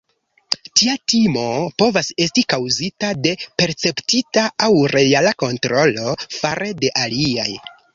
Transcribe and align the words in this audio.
Tia 0.79 0.95
timo 1.13 1.43
povas 1.83 2.09
esti 2.25 2.45
kaŭzita 2.55 3.13
de 3.27 3.35
perceptita 3.63 4.49
aŭ 4.71 4.75
reala 4.97 5.39
kontrolo 5.47 6.21
fare 6.41 6.77
de 6.85 6.97
aliaj. 7.09 7.51